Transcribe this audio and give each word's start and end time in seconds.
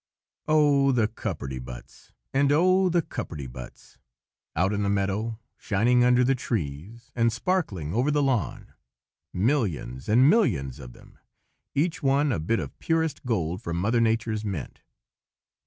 OH! 0.47 0.93
the 0.93 1.07
cupperty 1.07 1.59
buts! 1.63 2.11
and 2.33 2.51
oh! 2.51 2.89
the 2.89 3.03
cupperty 3.03 3.45
buts! 3.45 3.99
out 4.55 4.73
in 4.73 4.81
the 4.81 4.89
meadow, 4.89 5.37
shining 5.57 6.03
under 6.03 6.23
the 6.23 6.33
trees, 6.33 7.11
and 7.15 7.31
sparkling 7.31 7.93
over 7.93 8.09
the 8.09 8.23
lawn, 8.23 8.73
millions 9.31 10.09
and 10.09 10.27
millions 10.27 10.79
of 10.79 10.93
them, 10.93 11.19
each 11.75 12.01
one 12.01 12.31
a 12.31 12.39
bit 12.39 12.59
of 12.59 12.79
purest 12.79 13.27
gold 13.27 13.61
from 13.61 13.77
Mother 13.77 14.01
Nature's 14.01 14.43
mint. 14.43 14.81